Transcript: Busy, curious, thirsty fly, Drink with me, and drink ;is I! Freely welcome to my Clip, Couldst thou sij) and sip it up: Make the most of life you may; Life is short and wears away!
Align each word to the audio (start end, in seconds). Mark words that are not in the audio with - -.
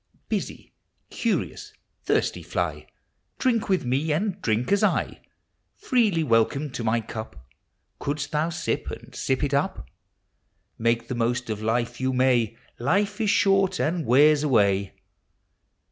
Busy, 0.29 0.73
curious, 1.11 1.73
thirsty 2.05 2.41
fly, 2.41 2.87
Drink 3.37 3.69
with 3.69 3.85
me, 3.85 4.11
and 4.11 4.41
drink 4.41 4.71
;is 4.71 4.81
I! 4.83 5.21
Freely 5.75 6.23
welcome 6.23 6.71
to 6.71 6.83
my 6.83 7.01
Clip, 7.01 7.35
Couldst 7.99 8.31
thou 8.31 8.49
sij) 8.49 8.89
and 9.03 9.13
sip 9.13 9.43
it 9.43 9.53
up: 9.53 9.87
Make 10.79 11.07
the 11.07 11.13
most 11.13 11.51
of 11.51 11.61
life 11.61 12.01
you 12.01 12.13
may; 12.13 12.57
Life 12.79 13.21
is 13.21 13.29
short 13.29 13.79
and 13.79 14.03
wears 14.03 14.41
away! 14.41 14.95